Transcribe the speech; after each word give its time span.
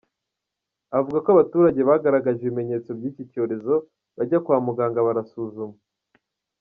Avuga 0.97 1.17
ko 1.23 1.27
aba 1.29 1.39
baturage 1.41 1.81
bagaragaje 1.89 2.39
ibimenyetso 2.43 2.89
by’iki 2.97 3.23
cyorezo 3.31 3.75
bajya 4.17 4.37
kwa 4.45 4.57
muganga 4.67 4.99
barasuzumwa. 5.07 5.79